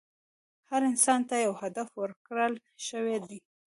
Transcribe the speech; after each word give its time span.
هر 0.69 0.81
انسان 0.91 1.19
ته 1.29 1.35
یو 1.45 1.53
هدف 1.61 1.89
ورکړل 2.01 2.53
شوی 2.87 3.17
دی. 3.27 3.39